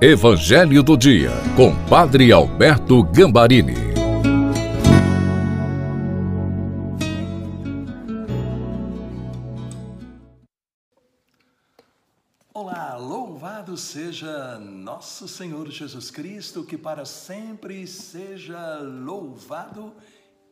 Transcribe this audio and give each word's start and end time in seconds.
Evangelho 0.00 0.80
do 0.80 0.96
Dia, 0.96 1.32
com 1.56 1.74
Padre 1.86 2.30
Alberto 2.30 3.02
Gambarini. 3.02 3.74
Olá, 12.54 12.94
louvado 12.94 13.76
seja 13.76 14.60
nosso 14.60 15.26
Senhor 15.26 15.68
Jesus 15.68 16.12
Cristo, 16.12 16.62
que 16.62 16.78
para 16.78 17.04
sempre 17.04 17.84
seja 17.84 18.78
louvado. 18.78 19.92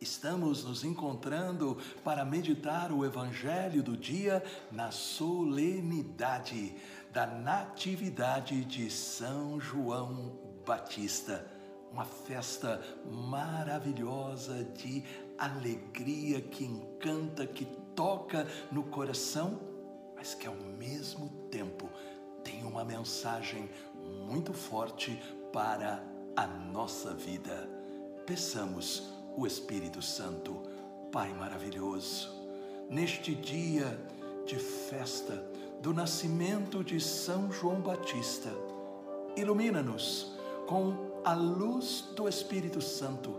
Estamos 0.01 0.65
nos 0.65 0.83
encontrando 0.83 1.77
para 2.03 2.25
meditar 2.25 2.91
o 2.91 3.05
Evangelho 3.05 3.81
do 3.81 3.95
dia 3.95 4.43
na 4.73 4.91
solenidade 4.91 6.75
da 7.17 7.25
Natividade 7.25 8.63
de 8.63 8.91
São 8.91 9.59
João 9.59 10.37
Batista. 10.63 11.47
Uma 11.91 12.05
festa 12.05 12.79
maravilhosa 13.11 14.63
de 14.65 15.03
alegria 15.35 16.39
que 16.39 16.63
encanta, 16.63 17.47
que 17.47 17.65
toca 17.95 18.45
no 18.71 18.83
coração, 18.83 19.59
mas 20.15 20.35
que 20.35 20.45
ao 20.45 20.53
mesmo 20.53 21.27
tempo 21.49 21.89
tem 22.43 22.63
uma 22.63 22.85
mensagem 22.85 23.67
muito 24.27 24.53
forte 24.53 25.19
para 25.51 26.03
a 26.35 26.45
nossa 26.45 27.15
vida. 27.15 27.67
Peçamos 28.27 29.11
o 29.35 29.47
Espírito 29.47 30.03
Santo, 30.03 30.61
Pai 31.11 31.33
maravilhoso, 31.33 32.29
neste 32.91 33.33
dia 33.33 33.99
de 34.45 34.59
festa, 34.59 35.43
do 35.81 35.93
nascimento 35.93 36.83
de 36.83 36.99
São 36.99 37.51
João 37.51 37.81
Batista. 37.81 38.51
Ilumina-nos 39.35 40.33
com 40.67 41.21
a 41.23 41.33
luz 41.33 42.05
do 42.15 42.27
Espírito 42.27 42.81
Santo, 42.81 43.35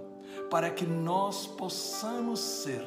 para 0.50 0.70
que 0.70 0.86
nós 0.86 1.46
possamos 1.46 2.40
ser 2.40 2.82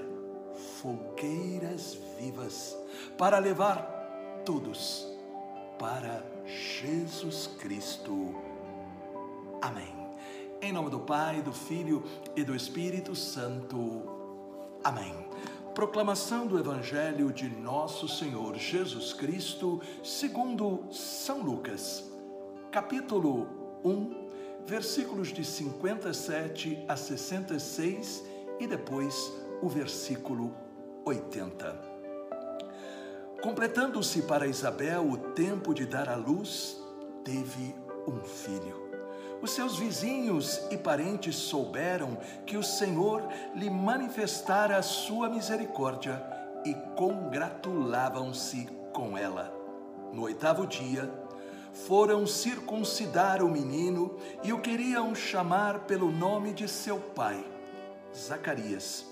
fogueiras 0.82 1.98
vivas 2.20 2.76
para 3.18 3.38
levar 3.38 4.44
todos 4.46 5.08
para 5.78 6.24
Jesus 6.46 7.48
Cristo. 7.60 8.36
Amém. 9.62 10.02
Em 10.62 10.72
nome 10.72 10.90
do 10.90 11.00
Pai, 11.00 11.42
do 11.42 11.52
Filho 11.52 12.04
e 12.36 12.44
do 12.44 12.56
Espírito 12.56 13.16
Santo. 13.16 14.04
Amém. 14.84 15.14
Proclamação 15.74 16.48
do 16.48 16.60
Evangelho 16.60 17.32
de 17.32 17.48
Nosso 17.48 18.06
Senhor 18.06 18.58
Jesus 18.58 19.14
Cristo, 19.14 19.82
segundo 20.04 20.84
São 20.92 21.42
Lucas, 21.42 22.12
capítulo 22.70 23.48
1, 23.86 24.66
versículos 24.66 25.30
de 25.30 25.46
57 25.46 26.84
a 26.90 26.98
66 26.98 28.24
e 28.60 28.68
depois 28.68 29.32
o 29.62 29.70
versículo 29.70 30.54
80. 31.06 31.82
Completando-se 33.42 34.24
para 34.24 34.48
Isabel 34.48 35.10
o 35.10 35.18
tempo 35.34 35.74
de 35.74 35.86
dar 35.86 36.10
à 36.10 36.16
luz, 36.16 36.84
teve 37.24 37.74
um 38.06 38.20
filho. 38.26 38.91
Os 39.42 39.52
seus 39.52 39.78
vizinhos 39.78 40.62
e 40.70 40.78
parentes 40.78 41.36
souberam 41.36 42.18
que 42.46 42.58
o 42.58 42.64
Senhor 42.64 43.28
lhe 43.56 43.70
manifestara 43.70 44.78
a 44.78 44.84
sua 44.84 45.30
misericórdia 45.30 46.24
e 46.64 46.76
congratulavam-se 46.96 48.68
com 48.94 49.18
ela. 49.18 49.52
No 50.14 50.24
oitavo 50.24 50.68
dia, 50.68 51.12
foram 51.74 52.28
circuncidar 52.28 53.42
o 53.42 53.50
menino 53.50 54.16
e 54.44 54.54
o 54.54 54.60
queriam 54.60 55.16
chamar 55.16 55.80
pelo 55.82 56.12
nome 56.12 56.54
de 56.54 56.68
seu 56.68 57.00
pai, 57.00 57.44
Zacarias. 58.16 59.08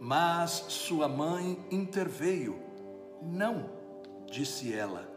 Mas 0.00 0.64
sua 0.68 1.08
mãe 1.08 1.58
interveio. 1.70 2.60
Não, 3.20 3.68
disse 4.26 4.72
ela, 4.72 5.08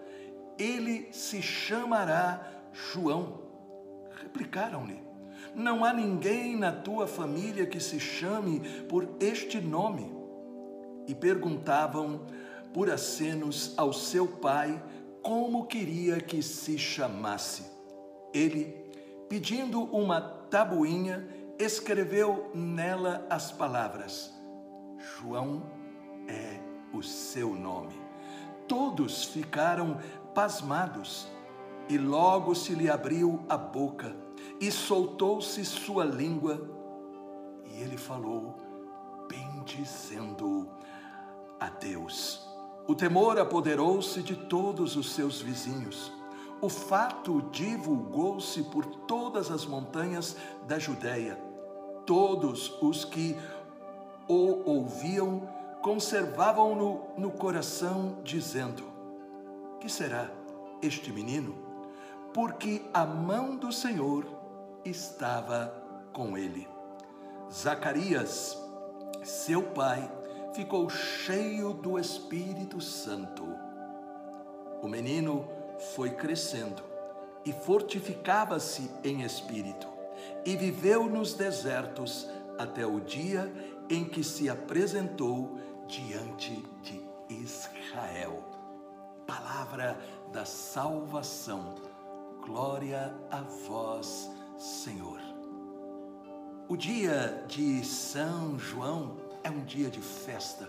ele 0.58 1.08
se 1.12 1.42
chamará 1.42 2.46
João. 2.74 3.51
Replicaram-lhe: 4.22 5.00
Não 5.56 5.84
há 5.84 5.94
ninguém 5.94 6.56
na 6.58 6.72
tua 6.72 7.08
família 7.08 7.66
que 7.66 7.80
se 7.80 8.00
chame 8.00 8.60
por 8.88 9.08
este 9.20 9.60
nome. 9.60 10.12
E 11.08 11.16
perguntavam 11.16 12.22
por 12.74 12.90
acenos 12.90 13.74
ao 13.78 13.92
seu 13.92 14.28
pai 14.28 14.82
como 15.22 15.66
queria 15.66 16.20
que 16.20 16.42
se 16.42 16.78
chamasse. 16.78 17.66
Ele, 18.34 18.76
pedindo 19.28 19.84
uma 19.84 20.22
tabuinha, 20.22 21.28
escreveu 21.58 22.52
nela 22.54 23.26
as 23.30 23.52
palavras: 23.52 24.34
João 24.98 25.64
é 26.28 26.60
o 26.96 27.02
seu 27.02 27.56
nome. 27.56 28.00
Todos 28.68 29.26
ficaram 29.26 30.00
pasmados 30.34 31.28
e 31.92 31.98
logo 31.98 32.56
se 32.56 32.74
lhe 32.74 32.90
abriu 32.90 33.42
a 33.50 33.58
boca 33.58 34.16
e 34.62 34.72
soltou-se 34.72 35.66
sua 35.66 36.06
língua, 36.06 36.62
e 37.66 37.82
ele 37.82 37.98
falou, 37.98 38.56
bendizendo 39.28 40.70
a 41.60 41.68
Deus. 41.68 42.48
O 42.88 42.96
temor 42.96 43.38
apoderou-se 43.38 44.24
de 44.24 44.38
todos 44.38 44.96
os 44.96 45.12
seus 45.12 45.42
vizinhos. 45.42 46.14
O 46.62 46.70
fato 46.70 47.42
divulgou-se 47.52 48.64
por 48.64 48.86
todas 48.86 49.52
as 49.52 49.66
montanhas 49.66 50.38
da 50.66 50.80
Judéia. 50.80 51.36
Todos 52.06 52.72
os 52.82 53.04
que 53.04 53.38
o 54.30 54.62
ouviam 54.70 55.46
conservavam-no 55.82 57.02
no 57.18 57.32
coração, 57.32 58.18
dizendo: 58.24 58.84
Que 59.82 59.90
será 59.90 60.32
este 60.82 61.12
menino? 61.12 61.71
Porque 62.34 62.82
a 62.94 63.06
mão 63.06 63.56
do 63.56 63.72
Senhor 63.72 64.26
estava 64.86 65.74
com 66.14 66.38
ele. 66.38 66.68
Zacarias, 67.52 68.58
seu 69.24 69.64
pai, 69.64 70.10
ficou 70.54 70.90
cheio 70.90 71.74
do 71.74 72.00
Espírito 72.00 72.80
Santo. 72.80 73.44
O 74.82 74.88
menino 74.88 75.48
foi 75.94 76.12
crescendo 76.12 76.84
e 77.46 77.52
fortificava-se 77.52 78.90
em 79.04 79.24
espírito, 79.24 79.88
e 80.46 80.56
viveu 80.56 81.06
nos 81.10 81.34
desertos 81.34 82.30
até 82.58 82.86
o 82.86 83.00
dia 83.00 83.52
em 83.90 84.06
que 84.06 84.24
se 84.24 84.50
apresentou 84.50 85.58
diante 85.88 86.64
de 86.82 87.02
Israel. 87.30 88.44
Palavra 89.26 90.00
da 90.32 90.46
salvação 90.46 91.76
Glória 92.42 93.16
a 93.30 93.42
vós, 93.42 94.30
Senhor. 94.58 95.20
O 96.68 96.76
dia 96.76 97.46
de 97.48 97.86
São 97.86 98.58
João 98.58 99.18
é 99.44 99.50
um 99.50 99.64
dia 99.64 99.92
de 99.92 100.02
festa. 100.02 100.68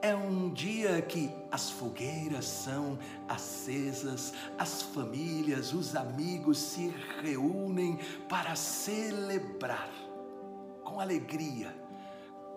É 0.00 0.14
um 0.14 0.50
dia 0.52 1.00
que 1.02 1.30
as 1.52 1.70
fogueiras 1.70 2.46
são 2.46 2.98
acesas, 3.28 4.32
as 4.58 4.80
famílias, 4.82 5.74
os 5.74 5.94
amigos 5.94 6.58
se 6.58 6.92
reúnem 7.22 7.98
para 8.26 8.56
celebrar 8.56 9.90
com 10.82 11.00
alegria, 11.00 11.74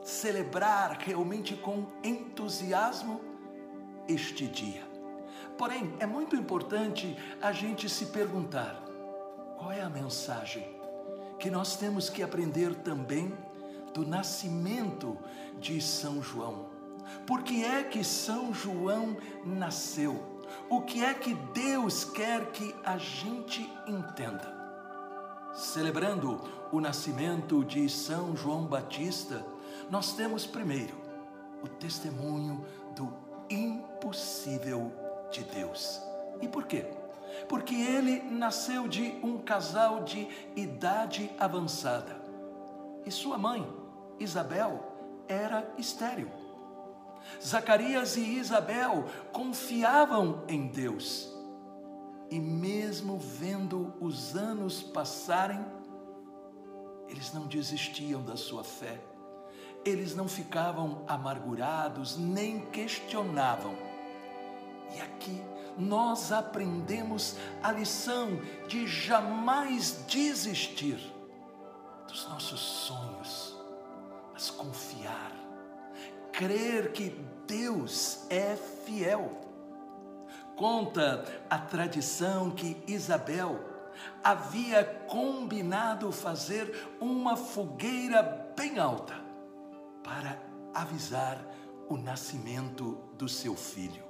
celebrar 0.03 0.97
realmente 0.99 1.55
com 1.55 1.85
entusiasmo 2.01 3.19
este 4.07 4.47
dia. 4.47 4.86
Porém, 5.57 5.91
é 5.99 6.05
muito 6.05 6.35
importante 6.35 7.17
a 7.41 7.51
gente 7.51 7.89
se 7.89 8.07
perguntar: 8.07 8.83
qual 9.57 9.71
é 9.71 9.81
a 9.81 9.89
mensagem 9.89 10.77
que 11.39 11.49
nós 11.49 11.75
temos 11.75 12.09
que 12.09 12.21
aprender 12.21 12.75
também 12.75 13.35
do 13.93 14.05
nascimento 14.05 15.17
de 15.59 15.81
São 15.81 16.21
João? 16.21 16.67
Por 17.25 17.41
que 17.41 17.63
é 17.63 17.83
que 17.83 18.03
São 18.03 18.53
João 18.53 19.17
nasceu? 19.43 20.37
O 20.69 20.81
que 20.81 21.03
é 21.03 21.13
que 21.13 21.33
Deus 21.33 22.05
quer 22.05 22.51
que 22.51 22.75
a 22.83 22.97
gente 22.97 23.69
entenda? 23.87 24.55
Celebrando 25.53 26.39
o 26.71 26.79
nascimento 26.79 27.65
de 27.65 27.89
São 27.89 28.35
João 28.35 28.65
Batista, 28.65 29.43
nós 29.89 30.13
temos 30.13 30.45
primeiro 30.45 30.95
o 31.63 31.67
testemunho 31.67 32.63
do 32.95 33.11
impossível 33.49 35.06
de 35.31 35.43
Deus. 35.43 36.01
E 36.41 36.47
por 36.47 36.65
quê? 36.65 36.85
Porque 37.47 37.75
ele 37.75 38.21
nasceu 38.23 38.87
de 38.87 39.19
um 39.23 39.37
casal 39.37 40.03
de 40.03 40.27
idade 40.55 41.31
avançada. 41.39 42.21
E 43.05 43.11
sua 43.11 43.37
mãe, 43.37 43.67
Isabel, 44.19 44.83
era 45.27 45.71
estéril. 45.77 46.29
Zacarias 47.43 48.15
e 48.15 48.21
Isabel 48.21 49.05
confiavam 49.31 50.43
em 50.47 50.67
Deus. 50.67 51.33
E 52.29 52.39
mesmo 52.39 53.17
vendo 53.17 53.93
os 54.01 54.35
anos 54.35 54.81
passarem, 54.81 55.63
eles 57.07 57.33
não 57.33 57.47
desistiam 57.47 58.21
da 58.21 58.35
sua 58.35 58.63
fé, 58.63 58.99
eles 59.85 60.13
não 60.13 60.27
ficavam 60.27 61.05
amargurados, 61.07 62.17
nem 62.17 62.59
questionavam. 62.65 63.86
E 64.95 65.01
aqui 65.01 65.41
nós 65.77 66.31
aprendemos 66.31 67.35
a 67.61 67.71
lição 67.71 68.39
de 68.67 68.87
jamais 68.87 70.03
desistir 70.07 70.97
dos 72.07 72.27
nossos 72.29 72.59
sonhos, 72.59 73.55
mas 74.33 74.49
confiar, 74.49 75.31
crer 76.31 76.91
que 76.93 77.09
Deus 77.45 78.25
é 78.29 78.55
fiel. 78.55 79.41
Conta 80.55 81.23
a 81.49 81.59
tradição 81.59 82.49
que 82.49 82.81
Isabel 82.87 83.59
havia 84.23 84.83
combinado 84.83 86.11
fazer 86.11 86.89
uma 86.99 87.35
fogueira 87.35 88.51
bem 88.55 88.79
alta 88.79 89.15
para 90.03 90.41
avisar 90.73 91.39
o 91.89 91.97
nascimento 91.97 92.97
do 93.17 93.29
seu 93.29 93.55
filho. 93.55 94.06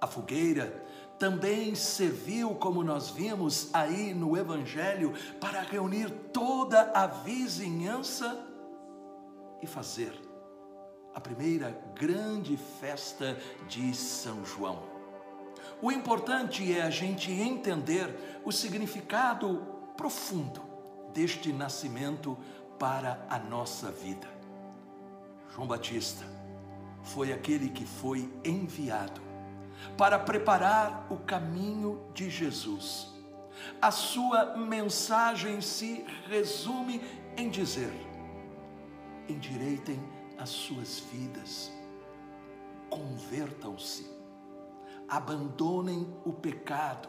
A 0.00 0.06
fogueira 0.06 0.84
também 1.18 1.74
serviu, 1.74 2.54
como 2.54 2.82
nós 2.82 3.10
vimos 3.10 3.68
aí 3.74 4.14
no 4.14 4.36
Evangelho, 4.36 5.12
para 5.38 5.60
reunir 5.60 6.10
toda 6.32 6.90
a 6.94 7.06
vizinhança 7.06 8.42
e 9.60 9.66
fazer 9.66 10.12
a 11.14 11.20
primeira 11.20 11.78
grande 11.94 12.56
festa 12.56 13.36
de 13.68 13.94
São 13.94 14.44
João. 14.46 14.78
O 15.82 15.92
importante 15.92 16.74
é 16.74 16.82
a 16.82 16.90
gente 16.90 17.30
entender 17.30 18.40
o 18.44 18.50
significado 18.50 19.66
profundo 19.96 20.62
deste 21.12 21.52
nascimento 21.52 22.38
para 22.78 23.26
a 23.28 23.38
nossa 23.38 23.90
vida. 23.90 24.26
João 25.54 25.66
Batista 25.66 26.24
foi 27.02 27.30
aquele 27.32 27.68
que 27.68 27.84
foi 27.84 28.32
enviado 28.42 29.29
para 29.96 30.18
preparar 30.18 31.06
o 31.10 31.16
caminho 31.16 32.02
de 32.14 32.30
Jesus. 32.30 33.08
A 33.80 33.90
sua 33.90 34.56
mensagem 34.56 35.60
se 35.60 36.04
resume 36.26 37.00
em 37.36 37.48
dizer: 37.48 37.92
endireitem 39.28 40.00
as 40.38 40.48
suas 40.48 41.00
vidas, 41.00 41.70
convertam-se, 42.88 44.06
abandonem 45.08 46.06
o 46.24 46.32
pecado, 46.32 47.08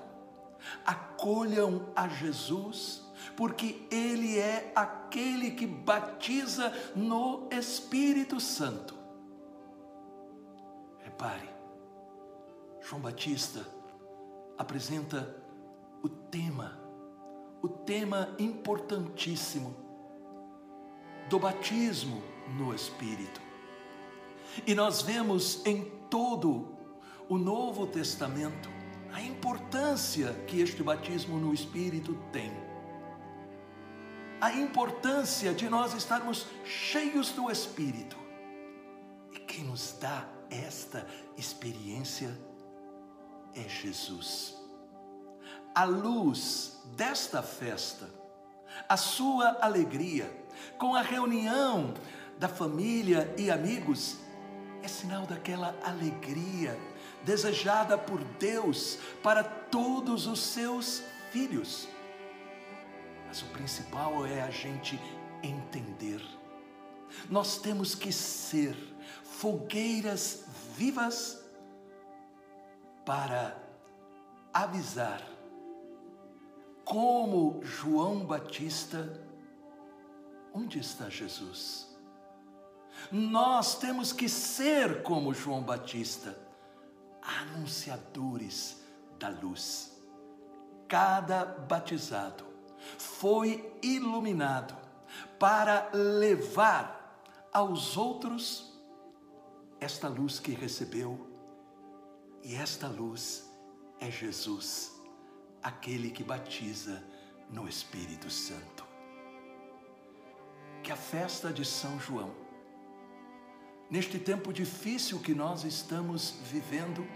acolham 0.86 1.88
a 1.96 2.08
Jesus, 2.08 3.04
porque 3.36 3.88
Ele 3.90 4.38
é 4.38 4.72
aquele 4.76 5.52
que 5.52 5.66
batiza 5.66 6.74
no 6.96 7.48
Espírito 7.52 8.40
Santo. 8.40 8.96
Repare, 11.00 11.50
João 12.92 13.02
Batista 13.02 13.66
apresenta 14.58 15.34
o 16.04 16.10
tema, 16.10 16.78
o 17.62 17.70
tema 17.70 18.36
importantíssimo 18.38 19.74
do 21.30 21.40
batismo 21.40 22.22
no 22.58 22.76
Espírito. 22.76 23.40
E 24.68 24.76
nós 24.76 25.04
vemos 25.04 25.66
em 25.66 25.86
todo 26.10 26.76
o 27.30 27.38
Novo 27.38 27.88
Testamento 27.88 28.68
a 29.14 29.22
importância 29.22 30.34
que 30.46 30.60
este 30.60 30.84
batismo 30.84 31.40
no 31.40 31.54
Espírito 31.54 32.14
tem. 32.34 32.52
A 34.42 34.52
importância 34.52 35.54
de 35.54 35.70
nós 35.70 35.94
estarmos 35.94 36.46
cheios 36.66 37.30
do 37.30 37.50
Espírito. 37.50 38.18
E 39.32 39.40
quem 39.40 39.64
nos 39.64 39.98
dá 39.98 40.28
esta 40.50 41.08
experiência 41.38 42.51
é 43.56 43.68
Jesus. 43.68 44.56
A 45.74 45.84
luz 45.84 46.82
desta 46.96 47.42
festa, 47.42 48.10
a 48.88 48.98
sua 48.98 49.58
alegria, 49.62 50.30
com 50.78 50.96
a 50.96 51.02
reunião 51.02 51.94
da 52.38 52.48
família 52.48 53.34
e 53.38 53.50
amigos, 53.50 54.18
é 54.84 54.88
sinal 54.88 55.26
daquela 55.26 55.78
alegria 55.84 56.78
desejada 57.24 57.98
por 57.98 58.24
Deus 58.40 58.98
para 59.22 59.44
todos 59.44 60.28
os 60.28 60.40
seus 60.40 61.04
filhos. 61.32 61.88
Mas 63.28 63.42
o 63.42 63.46
principal 63.46 64.26
é 64.26 64.42
a 64.42 64.50
gente 64.50 65.00
entender. 65.44 66.22
Nós 67.30 67.58
temos 67.58 67.96
que 67.96 68.12
ser 68.12 68.76
fogueiras 69.24 70.46
vivas 70.76 71.41
para 73.06 73.58
avisar 74.54 75.22
como 76.84 77.62
João 77.64 78.26
Batista, 78.26 79.26
onde 80.54 80.80
está 80.80 81.10
Jesus? 81.10 81.88
Nós 83.12 83.76
temos 83.76 84.12
que 84.12 84.28
ser 84.28 85.02
como 85.04 85.34
João 85.34 85.64
Batista, 85.64 86.38
anunciadores 87.22 88.82
da 89.18 89.30
luz. 89.30 89.98
Cada 90.88 91.46
batizado 91.46 92.44
foi 92.98 93.74
iluminado 93.82 94.76
para 95.40 95.90
levar 95.94 97.22
aos 97.54 97.96
outros 97.96 98.78
esta 99.80 100.08
luz 100.08 100.40
que 100.40 100.52
recebeu 100.52 101.31
e 102.44 102.56
esta 102.56 102.88
luz 102.88 103.50
é 104.00 104.10
Jesus, 104.10 104.92
aquele 105.62 106.10
que 106.10 106.24
batiza 106.24 107.04
no 107.50 107.68
Espírito 107.68 108.30
Santo. 108.30 108.86
Que 110.84 110.92
a 110.92 110.96
festa 110.96 111.54
de 111.54 111.64
São 111.64 112.00
João, 112.00 112.34
neste 113.90 114.18
tempo 114.18 114.52
difícil 114.52 115.20
que 115.20 115.36
nós 115.36 115.64
estamos 115.64 116.36
vivendo, 116.44 117.08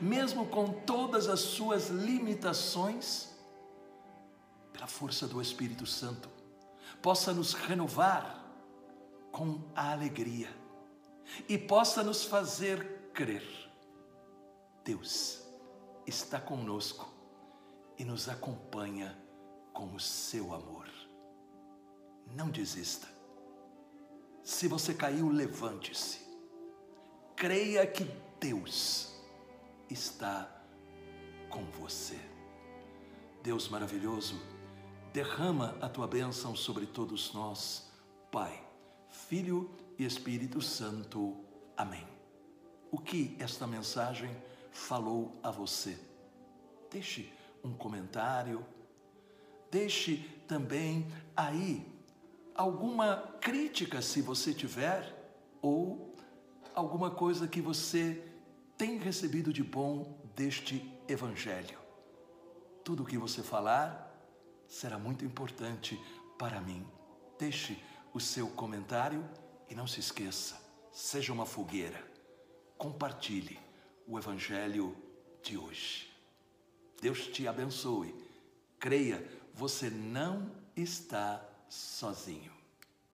mesmo 0.00 0.46
com 0.46 0.72
todas 0.72 1.28
as 1.28 1.40
suas 1.40 1.88
limitações, 1.88 3.28
pela 4.72 4.86
força 4.86 5.28
do 5.28 5.40
Espírito 5.40 5.86
Santo, 5.86 6.28
possa 7.00 7.32
nos 7.32 7.54
renovar 7.54 8.44
com 9.30 9.60
a 9.76 9.92
alegria 9.92 10.48
e 11.48 11.56
possa 11.56 12.02
nos 12.02 12.24
fazer 12.24 13.10
crer 13.14 13.71
Deus 14.84 15.42
está 16.06 16.40
conosco 16.40 17.08
e 17.96 18.04
nos 18.04 18.28
acompanha 18.28 19.16
com 19.72 19.94
o 19.94 20.00
seu 20.00 20.52
amor. 20.52 20.88
Não 22.34 22.50
desista. 22.50 23.08
Se 24.42 24.66
você 24.66 24.92
caiu, 24.92 25.28
levante-se. 25.28 26.20
Creia 27.36 27.86
que 27.86 28.04
Deus 28.40 29.14
está 29.88 30.50
com 31.48 31.64
você. 31.64 32.18
Deus 33.42 33.68
maravilhoso, 33.68 34.40
derrama 35.12 35.76
a 35.80 35.88
tua 35.88 36.06
bênção 36.06 36.54
sobre 36.56 36.86
todos 36.86 37.32
nós, 37.34 37.90
Pai, 38.30 38.64
Filho 39.08 39.70
e 39.98 40.04
Espírito 40.04 40.60
Santo. 40.62 41.36
Amém. 41.76 42.06
O 42.90 42.98
que 42.98 43.36
esta 43.38 43.66
mensagem 43.66 44.30
falou 44.72 45.38
a 45.42 45.50
você. 45.50 45.98
Deixe 46.90 47.32
um 47.62 47.72
comentário, 47.72 48.66
deixe 49.70 50.16
também 50.48 51.06
aí 51.36 51.86
alguma 52.54 53.16
crítica 53.40 54.02
se 54.02 54.20
você 54.20 54.52
tiver, 54.52 55.20
ou 55.60 56.14
alguma 56.74 57.10
coisa 57.10 57.46
que 57.46 57.60
você 57.60 58.22
tem 58.76 58.98
recebido 58.98 59.52
de 59.52 59.62
bom 59.62 60.18
deste 60.34 60.90
Evangelho. 61.06 61.78
Tudo 62.82 63.02
o 63.02 63.06
que 63.06 63.18
você 63.18 63.42
falar 63.42 64.10
será 64.66 64.98
muito 64.98 65.24
importante 65.24 66.00
para 66.38 66.60
mim. 66.60 66.86
Deixe 67.38 67.80
o 68.12 68.20
seu 68.20 68.48
comentário 68.48 69.24
e 69.68 69.74
não 69.74 69.86
se 69.86 70.00
esqueça, 70.00 70.60
seja 70.90 71.32
uma 71.32 71.46
fogueira. 71.46 72.02
Compartilhe 72.76 73.61
o 74.06 74.18
Evangelho 74.18 74.96
de 75.42 75.56
hoje. 75.56 76.10
Deus 77.00 77.26
te 77.26 77.48
abençoe. 77.48 78.14
Creia, 78.78 79.26
você 79.54 79.90
não 79.90 80.50
está 80.76 81.44
sozinho. 81.68 82.52